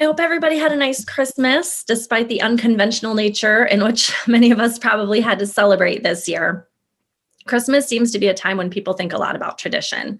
[0.00, 4.58] I hope everybody had a nice Christmas, despite the unconventional nature in which many of
[4.58, 6.66] us probably had to celebrate this year.
[7.46, 10.18] Christmas seems to be a time when people think a lot about tradition.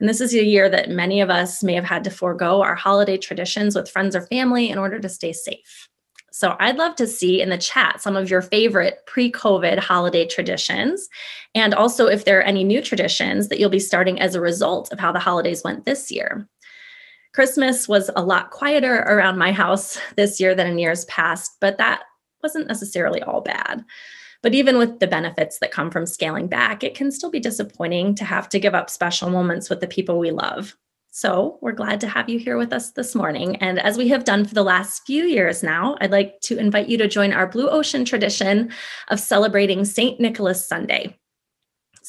[0.00, 2.74] And this is a year that many of us may have had to forego our
[2.74, 5.88] holiday traditions with friends or family in order to stay safe.
[6.30, 10.24] So I'd love to see in the chat some of your favorite pre COVID holiday
[10.24, 11.08] traditions.
[11.54, 14.92] And also if there are any new traditions that you'll be starting as a result
[14.92, 16.46] of how the holidays went this year.
[17.34, 21.78] Christmas was a lot quieter around my house this year than in years past, but
[21.78, 22.02] that
[22.42, 23.84] wasn't necessarily all bad.
[24.42, 28.14] But even with the benefits that come from scaling back, it can still be disappointing
[28.16, 30.76] to have to give up special moments with the people we love.
[31.10, 33.56] So we're glad to have you here with us this morning.
[33.56, 36.88] And as we have done for the last few years now, I'd like to invite
[36.88, 38.70] you to join our Blue Ocean tradition
[39.08, 40.20] of celebrating St.
[40.20, 41.17] Nicholas Sunday.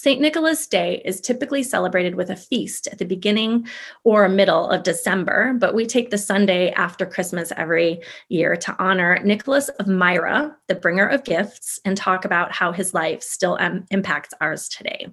[0.01, 0.21] St.
[0.21, 3.67] Nicholas Day is typically celebrated with a feast at the beginning
[4.05, 7.99] or middle of December, but we take the Sunday after Christmas every
[8.29, 12.93] year to honor Nicholas of Myra, the bringer of gifts, and talk about how his
[12.93, 15.09] life still um, impacts ours today.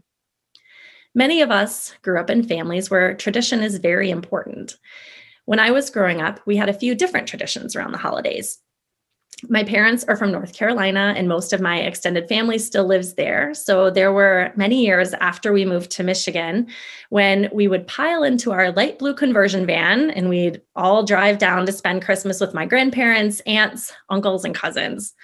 [1.17, 4.77] Many of us grew up in families where tradition is very important.
[5.47, 8.61] When I was growing up, we had a few different traditions around the holidays
[9.49, 13.53] my parents are from North Carolina, and most of my extended family still lives there.
[13.53, 16.69] So there were many years after we moved to Michigan
[17.11, 21.67] when we would pile into our light blue conversion van and we'd all drive down
[21.67, 25.15] to spend Christmas with my grandparents, aunts, uncles, and cousins.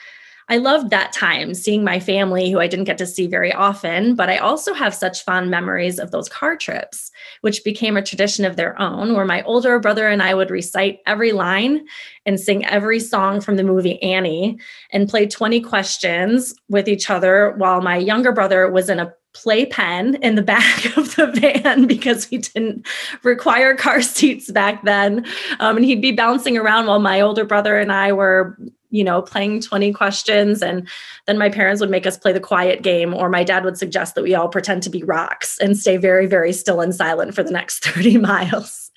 [0.49, 4.15] I loved that time seeing my family who I didn't get to see very often,
[4.15, 7.11] but I also have such fond memories of those car trips,
[7.43, 11.01] which became a tradition of their own, where my older brother and I would recite
[11.07, 11.87] every line
[12.27, 14.59] and sing every song from the movie Annie
[14.91, 20.17] and play 20 questions with each other while my younger brother was in a playpen
[20.17, 22.87] in the back of the van because we didn't
[23.23, 25.25] require car seats back then.
[25.61, 28.59] Um, and he'd be bouncing around while my older brother and I were
[28.93, 30.63] you know, playing 20 questions.
[30.63, 30.89] And
[31.27, 34.15] then my parents would make us play the quiet game, or my dad would suggest
[34.15, 37.43] that we all pretend to be rocks and stay very, very still and silent for
[37.43, 38.91] the next 30 miles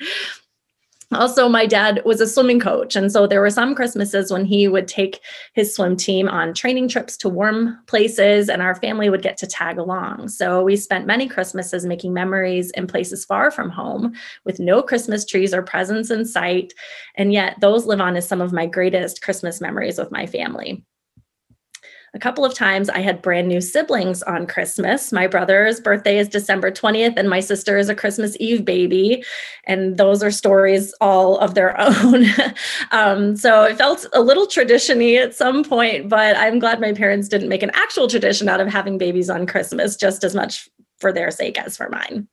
[1.15, 4.67] also my dad was a swimming coach and so there were some christmases when he
[4.67, 5.21] would take
[5.53, 9.47] his swim team on training trips to warm places and our family would get to
[9.47, 10.27] tag along.
[10.27, 15.25] So we spent many christmases making memories in places far from home with no christmas
[15.25, 16.73] trees or presents in sight
[17.15, 20.83] and yet those live on as some of my greatest christmas memories with my family
[22.15, 25.11] a couple of times I had brand new siblings on Christmas.
[25.11, 29.21] My brother's birthday is December 20th, and my sister is a Christmas Eve baby.
[29.65, 32.25] And those are stories all of their own.
[32.91, 37.27] um, so it felt a little traditiony at some point, but I'm glad my parents
[37.27, 41.11] didn't make an actual tradition out of having babies on Christmas just as much for
[41.11, 42.29] their sake as for mine.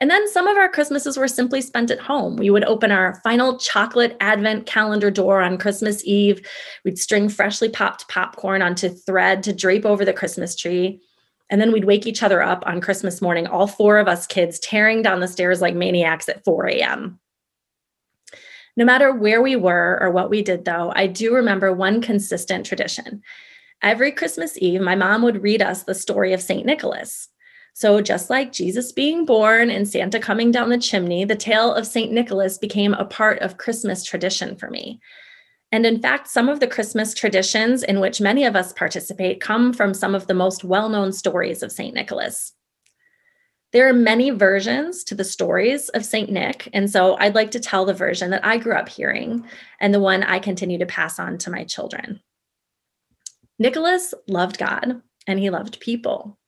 [0.00, 2.36] And then some of our Christmases were simply spent at home.
[2.36, 6.46] We would open our final chocolate advent calendar door on Christmas Eve.
[6.84, 11.00] We'd string freshly popped popcorn onto thread to drape over the Christmas tree.
[11.50, 14.58] And then we'd wake each other up on Christmas morning, all four of us kids
[14.58, 17.20] tearing down the stairs like maniacs at 4 a.m.
[18.76, 22.66] No matter where we were or what we did, though, I do remember one consistent
[22.66, 23.22] tradition.
[23.82, 26.66] Every Christmas Eve, my mom would read us the story of St.
[26.66, 27.28] Nicholas.
[27.76, 31.88] So, just like Jesus being born and Santa coming down the chimney, the tale of
[31.88, 32.12] St.
[32.12, 35.00] Nicholas became a part of Christmas tradition for me.
[35.72, 39.72] And in fact, some of the Christmas traditions in which many of us participate come
[39.72, 41.92] from some of the most well known stories of St.
[41.92, 42.52] Nicholas.
[43.72, 46.30] There are many versions to the stories of St.
[46.30, 46.68] Nick.
[46.72, 49.44] And so I'd like to tell the version that I grew up hearing
[49.80, 52.20] and the one I continue to pass on to my children.
[53.58, 56.38] Nicholas loved God and he loved people.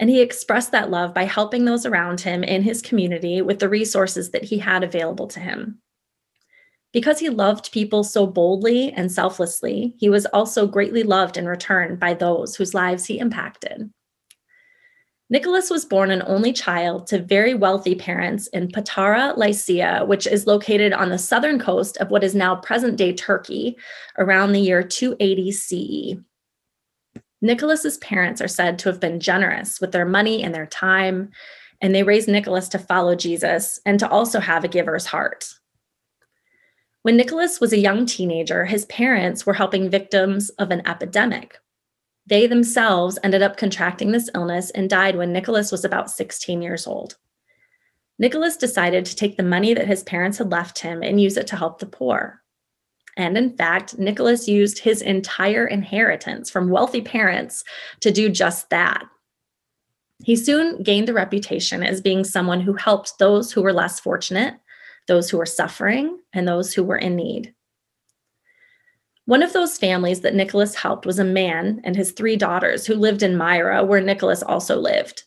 [0.00, 3.68] And he expressed that love by helping those around him in his community with the
[3.68, 5.78] resources that he had available to him.
[6.92, 11.96] Because he loved people so boldly and selflessly, he was also greatly loved in return
[11.96, 13.90] by those whose lives he impacted.
[15.28, 20.46] Nicholas was born an only child to very wealthy parents in Patara, Lycia, which is
[20.46, 23.76] located on the southern coast of what is now present day Turkey
[24.18, 26.29] around the year 280 CE.
[27.42, 31.30] Nicholas's parents are said to have been generous with their money and their time,
[31.80, 35.48] and they raised Nicholas to follow Jesus and to also have a giver's heart.
[37.02, 41.58] When Nicholas was a young teenager, his parents were helping victims of an epidemic.
[42.26, 46.86] They themselves ended up contracting this illness and died when Nicholas was about 16 years
[46.86, 47.16] old.
[48.18, 51.46] Nicholas decided to take the money that his parents had left him and use it
[51.46, 52.39] to help the poor.
[53.16, 57.64] And in fact, Nicholas used his entire inheritance from wealthy parents
[58.00, 59.04] to do just that.
[60.24, 64.54] He soon gained a reputation as being someone who helped those who were less fortunate,
[65.06, 67.54] those who were suffering, and those who were in need.
[69.24, 72.94] One of those families that Nicholas helped was a man and his three daughters who
[72.94, 75.24] lived in Myra, where Nicholas also lived.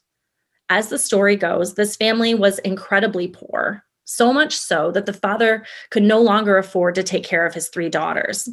[0.70, 5.66] As the story goes, this family was incredibly poor, so much so that the father
[5.90, 8.50] could no longer afford to take care of his three daughters.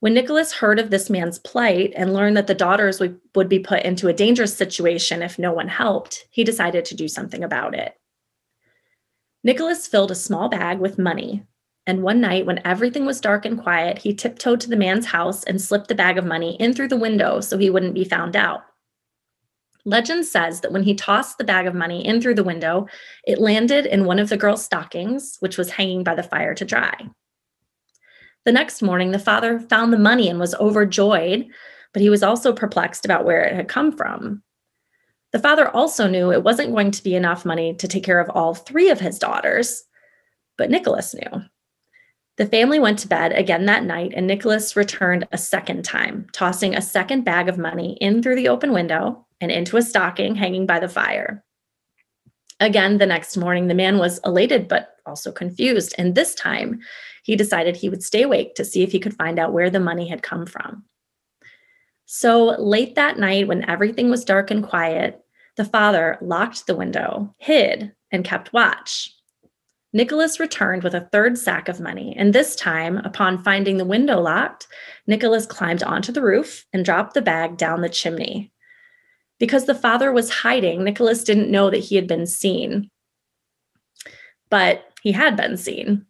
[0.00, 3.82] When Nicholas heard of this man's plight and learned that the daughters would, be put
[3.84, 7.94] into a dangerous situation if no one helped, he decided to do something about it.
[9.42, 11.42] Nicholas filled a small bag with money,
[11.86, 15.44] and one night when everything was dark and quiet, he tiptoed to the man's house
[15.44, 18.36] and slipped the bag of money in through the window so he wouldn't be found
[18.36, 18.62] out.
[19.84, 22.86] Legend says that when he tossed the bag of money in through the window,
[23.26, 26.64] it landed in one of the girl's stockings, which was hanging by the fire to
[26.64, 26.94] dry.
[28.44, 31.46] The next morning, the father found the money and was overjoyed,
[31.92, 34.42] but he was also perplexed about where it had come from.
[35.32, 38.30] The father also knew it wasn't going to be enough money to take care of
[38.30, 39.84] all three of his daughters,
[40.56, 41.42] but Nicholas knew.
[42.36, 46.74] The family went to bed again that night, and Nicholas returned a second time, tossing
[46.74, 50.66] a second bag of money in through the open window and into a stocking hanging
[50.66, 51.44] by the fire.
[52.60, 55.94] Again, the next morning, the man was elated but also confused.
[55.98, 56.80] And this time,
[57.24, 59.80] he decided he would stay awake to see if he could find out where the
[59.80, 60.84] money had come from.
[62.06, 65.20] So late that night, when everything was dark and quiet,
[65.56, 69.10] the father locked the window, hid, and kept watch.
[69.92, 74.20] Nicholas returned with a third sack of money, and this time, upon finding the window
[74.20, 74.66] locked,
[75.06, 78.52] Nicholas climbed onto the roof and dropped the bag down the chimney.
[79.38, 82.90] Because the father was hiding, Nicholas didn't know that he had been seen.
[84.50, 86.06] But he had been seen.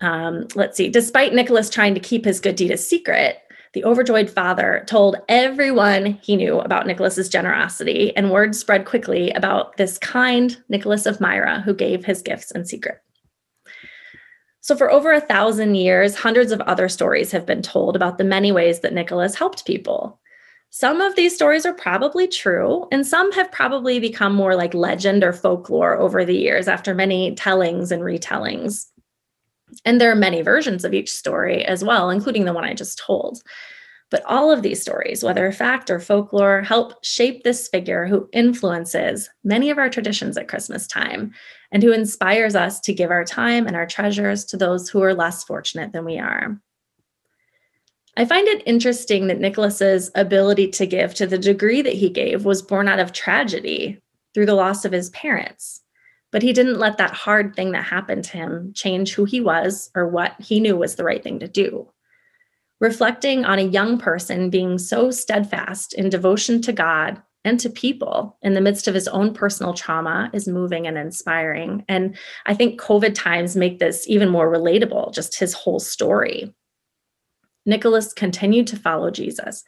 [0.00, 3.38] Um, let's see, despite Nicholas trying to keep his good deed a secret,
[3.74, 9.76] the overjoyed father told everyone he knew about Nicholas's generosity, and word spread quickly about
[9.76, 13.00] this kind Nicholas of Myra who gave his gifts in secret.
[14.60, 18.24] So, for over a thousand years, hundreds of other stories have been told about the
[18.24, 20.20] many ways that Nicholas helped people.
[20.76, 25.22] Some of these stories are probably true, and some have probably become more like legend
[25.22, 28.86] or folklore over the years after many tellings and retellings.
[29.84, 32.98] And there are many versions of each story as well, including the one I just
[32.98, 33.40] told.
[34.10, 39.30] But all of these stories, whether fact or folklore, help shape this figure who influences
[39.44, 41.32] many of our traditions at Christmas time
[41.70, 45.14] and who inspires us to give our time and our treasures to those who are
[45.14, 46.60] less fortunate than we are.
[48.16, 52.44] I find it interesting that Nicholas's ability to give to the degree that he gave
[52.44, 53.98] was born out of tragedy
[54.34, 55.80] through the loss of his parents.
[56.30, 59.90] But he didn't let that hard thing that happened to him change who he was
[59.94, 61.88] or what he knew was the right thing to do.
[62.80, 68.36] Reflecting on a young person being so steadfast in devotion to God and to people
[68.42, 71.84] in the midst of his own personal trauma is moving and inspiring.
[71.88, 76.52] And I think COVID times make this even more relatable, just his whole story.
[77.66, 79.64] Nicholas continued to follow Jesus,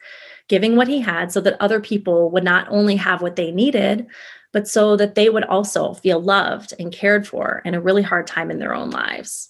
[0.47, 4.07] giving what he had so that other people would not only have what they needed,
[4.53, 8.27] but so that they would also feel loved and cared for in a really hard
[8.27, 9.49] time in their own lives.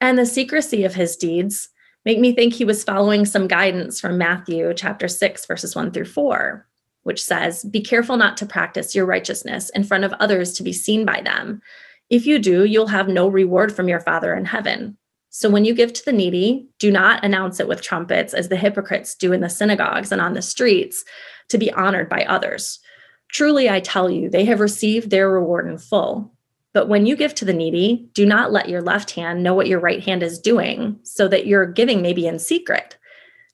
[0.00, 1.68] And the secrecy of his deeds
[2.04, 6.06] make me think he was following some guidance from Matthew chapter 6, verses 1 through
[6.06, 6.66] 4,
[7.02, 10.72] which says, Be careful not to practice your righteousness in front of others to be
[10.72, 11.60] seen by them.
[12.08, 14.96] If you do, you'll have no reward from your Father in heaven.
[15.30, 18.56] So when you give to the needy, do not announce it with trumpets as the
[18.56, 21.04] hypocrites do in the synagogues and on the streets
[21.48, 22.80] to be honored by others.
[23.28, 26.32] Truly, I tell you, they have received their reward in full.
[26.72, 29.68] But when you give to the needy, do not let your left hand know what
[29.68, 32.96] your right hand is doing, so that your giving may be in secret.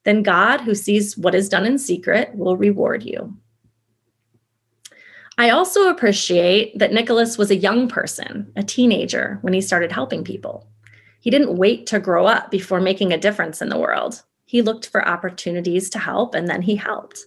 [0.03, 3.35] Then God, who sees what is done in secret, will reward you.
[5.37, 10.23] I also appreciate that Nicholas was a young person, a teenager, when he started helping
[10.23, 10.67] people.
[11.27, 14.23] He didn't wait to grow up before making a difference in the world.
[14.45, 17.19] He looked for opportunities to help and then he helped.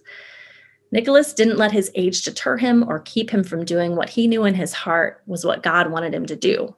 [0.91, 4.43] Nicholas didn't let his age deter him or keep him from doing what he knew
[4.43, 6.75] in his heart was what God wanted him to do.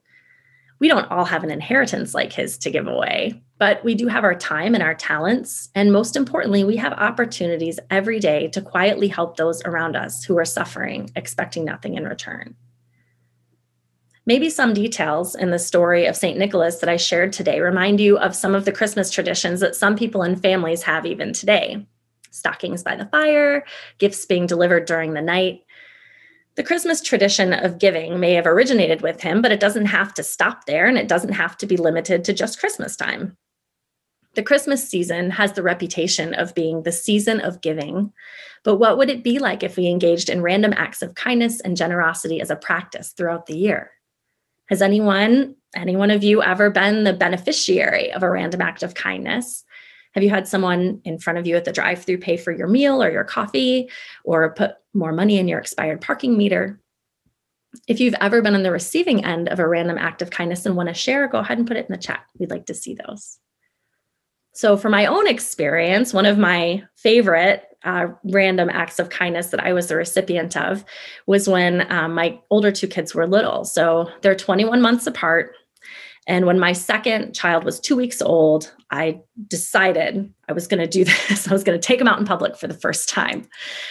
[0.81, 4.25] We don't all have an inheritance like his to give away, but we do have
[4.25, 5.69] our time and our talents.
[5.75, 10.37] And most importantly, we have opportunities every day to quietly help those around us who
[10.37, 12.57] are suffering, expecting nothing in return.
[14.25, 16.37] Maybe some details in the story of St.
[16.37, 19.97] Nicholas that I shared today remind you of some of the Christmas traditions that some
[19.97, 21.85] people and families have even today
[22.31, 23.63] stockings by the fire,
[23.99, 25.61] gifts being delivered during the night.
[26.55, 30.23] The Christmas tradition of giving may have originated with him, but it doesn't have to
[30.23, 33.37] stop there and it doesn't have to be limited to just Christmas time.
[34.35, 38.11] The Christmas season has the reputation of being the season of giving.
[38.63, 41.77] But what would it be like if we engaged in random acts of kindness and
[41.77, 43.91] generosity as a practice throughout the year?
[44.69, 48.93] Has anyone, any one of you ever been the beneficiary of a random act of
[48.93, 49.63] kindness?
[50.13, 52.67] Have you had someone in front of you at the drive through pay for your
[52.67, 53.89] meal or your coffee
[54.23, 56.79] or put more money in your expired parking meter?
[57.87, 60.75] If you've ever been on the receiving end of a random act of kindness and
[60.75, 62.23] want to share, go ahead and put it in the chat.
[62.37, 63.39] We'd like to see those.
[64.53, 69.63] So, for my own experience, one of my favorite uh, random acts of kindness that
[69.63, 70.85] I was the recipient of
[71.25, 73.65] was when um, my older two kids were little.
[73.65, 75.53] So, they're 21 months apart.
[76.27, 80.87] And when my second child was two weeks old, I decided I was going to
[80.87, 81.47] do this.
[81.47, 83.47] I was going to take him out in public for the first time.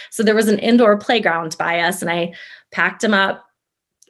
[0.09, 2.33] So there was an indoor playground by us, and I
[2.71, 3.45] packed him up.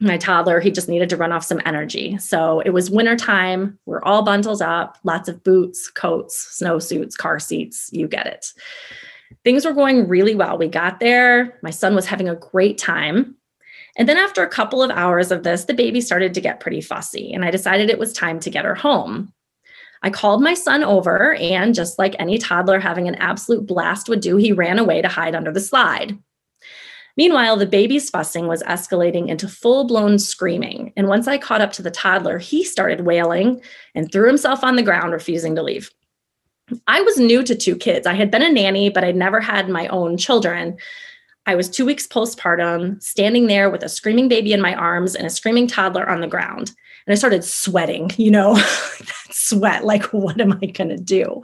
[0.03, 2.17] My toddler, he just needed to run off some energy.
[2.17, 3.79] So it was wintertime.
[3.85, 7.89] We're all bundled up, lots of boots, coats, snowsuits, car seats.
[7.93, 8.47] You get it.
[9.45, 10.57] Things were going really well.
[10.57, 11.57] We got there.
[11.63, 13.37] My son was having a great time.
[13.95, 16.81] And then after a couple of hours of this, the baby started to get pretty
[16.81, 19.31] fussy, and I decided it was time to get her home.
[20.01, 24.19] I called my son over, and just like any toddler having an absolute blast would
[24.19, 26.17] do, he ran away to hide under the slide.
[27.15, 30.93] Meanwhile, the baby's fussing was escalating into full blown screaming.
[30.97, 33.61] And once I caught up to the toddler, he started wailing
[33.93, 35.91] and threw himself on the ground, refusing to leave.
[36.87, 38.07] I was new to two kids.
[38.07, 40.77] I had been a nanny, but I'd never had my own children.
[41.45, 45.27] I was two weeks postpartum, standing there with a screaming baby in my arms and
[45.27, 46.71] a screaming toddler on the ground.
[47.05, 48.55] And I started sweating, you know,
[49.29, 51.41] sweat, like, what am I going to do?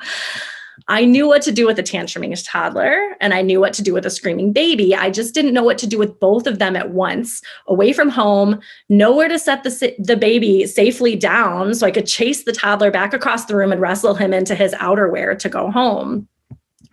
[0.88, 3.94] I knew what to do with a tantruming toddler and I knew what to do
[3.94, 4.96] with a screaming baby.
[4.96, 8.10] I just didn't know what to do with both of them at once, away from
[8.10, 12.92] home, nowhere to set the, the baby safely down so I could chase the toddler
[12.92, 16.28] back across the room and wrestle him into his outerwear to go home.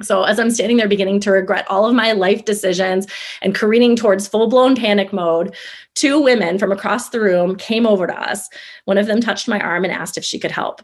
[0.03, 3.07] So, as I'm standing there beginning to regret all of my life decisions
[3.41, 5.55] and careening towards full blown panic mode,
[5.95, 8.51] two women from across the room came over to us.
[8.85, 10.83] One of them touched my arm and asked if she could help.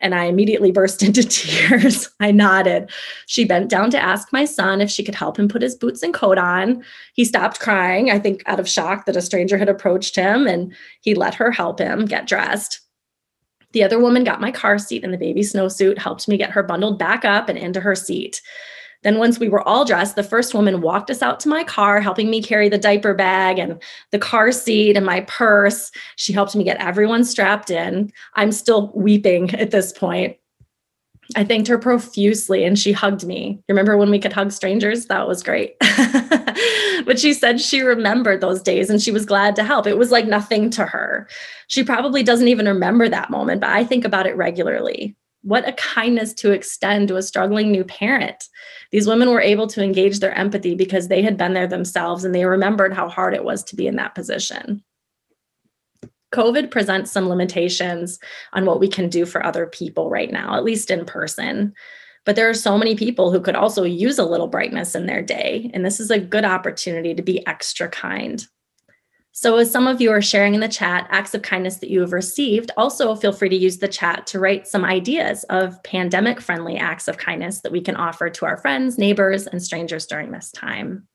[0.00, 2.08] And I immediately burst into tears.
[2.20, 2.90] I nodded.
[3.26, 6.02] She bent down to ask my son if she could help him put his boots
[6.02, 6.84] and coat on.
[7.14, 10.74] He stopped crying, I think out of shock that a stranger had approached him, and
[11.00, 12.80] he let her help him get dressed.
[13.72, 16.62] The other woman got my car seat and the baby snowsuit, helped me get her
[16.62, 18.40] bundled back up and into her seat.
[19.02, 22.00] Then, once we were all dressed, the first woman walked us out to my car,
[22.00, 25.92] helping me carry the diaper bag and the car seat and my purse.
[26.16, 28.12] She helped me get everyone strapped in.
[28.34, 30.36] I'm still weeping at this point.
[31.36, 33.62] I thanked her profusely and she hugged me.
[33.68, 35.06] Remember when we could hug strangers?
[35.06, 35.76] That was great.
[37.04, 39.86] but she said she remembered those days and she was glad to help.
[39.86, 41.28] It was like nothing to her.
[41.68, 45.17] She probably doesn't even remember that moment, but I think about it regularly.
[45.42, 48.44] What a kindness to extend to a struggling new parent.
[48.90, 52.34] These women were able to engage their empathy because they had been there themselves and
[52.34, 54.82] they remembered how hard it was to be in that position.
[56.34, 58.18] COVID presents some limitations
[58.52, 61.72] on what we can do for other people right now, at least in person.
[62.26, 65.22] But there are so many people who could also use a little brightness in their
[65.22, 65.70] day.
[65.72, 68.46] And this is a good opportunity to be extra kind.
[69.40, 72.00] So, as some of you are sharing in the chat acts of kindness that you
[72.00, 76.40] have received, also feel free to use the chat to write some ideas of pandemic
[76.40, 80.32] friendly acts of kindness that we can offer to our friends, neighbors, and strangers during
[80.32, 81.06] this time.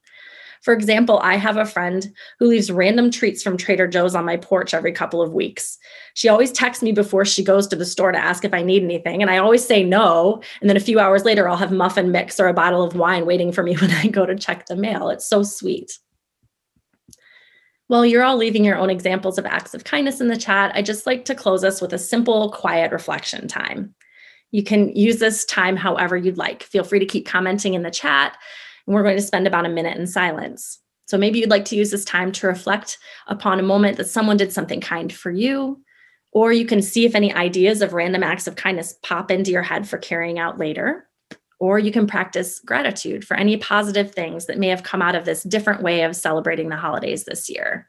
[0.62, 4.38] For example, I have a friend who leaves random treats from Trader Joe's on my
[4.38, 5.78] porch every couple of weeks.
[6.14, 8.84] She always texts me before she goes to the store to ask if I need
[8.84, 10.42] anything, and I always say no.
[10.62, 13.26] And then a few hours later, I'll have muffin mix or a bottle of wine
[13.26, 15.10] waiting for me when I go to check the mail.
[15.10, 16.00] It's so sweet.
[17.88, 20.82] While you're all leaving your own examples of acts of kindness in the chat, I
[20.82, 23.94] just like to close us with a simple, quiet reflection time.
[24.52, 26.64] You can use this time however you'd like.
[26.64, 28.38] Feel free to keep commenting in the chat
[28.86, 30.80] and we're going to spend about a minute in silence.
[31.06, 32.98] So maybe you'd like to use this time to reflect
[33.28, 35.82] upon a moment that someone did something kind for you,
[36.32, 39.62] or you can see if any ideas of random acts of kindness pop into your
[39.62, 41.08] head for carrying out later.
[41.64, 45.24] Or you can practice gratitude for any positive things that may have come out of
[45.24, 47.88] this different way of celebrating the holidays this year.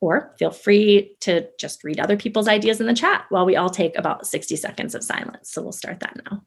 [0.00, 3.68] Or feel free to just read other people's ideas in the chat while we all
[3.68, 5.50] take about 60 seconds of silence.
[5.50, 6.46] So we'll start that now.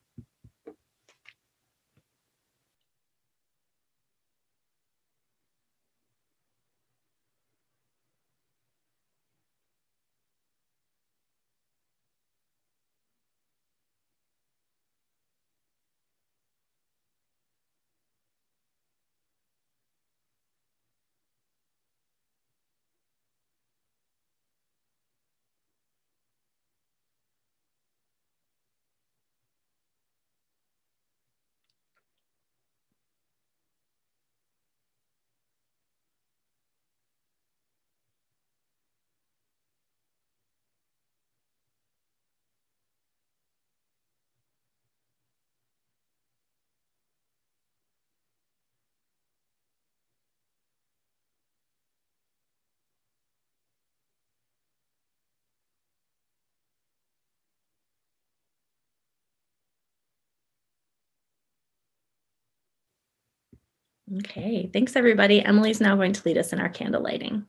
[64.15, 65.41] Okay, thanks everybody.
[65.41, 67.45] Emily's now going to lead us in our candle lighting.